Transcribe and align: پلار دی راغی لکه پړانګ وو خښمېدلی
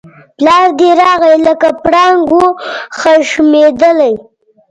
پلار 0.37 0.67
دی 0.79 0.89
راغی 1.01 1.35
لکه 1.47 1.69
پړانګ 1.83 2.19
وو 2.29 2.45
خښمېدلی 2.99 4.13